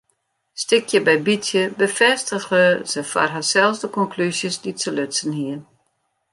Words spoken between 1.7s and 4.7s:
befêstige se foar harsels de konklúzjes